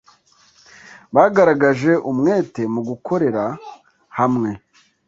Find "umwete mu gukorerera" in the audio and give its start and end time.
2.11-3.45